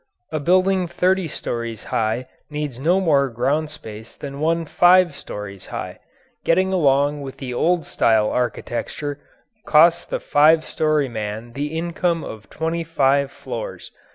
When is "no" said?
2.79-2.99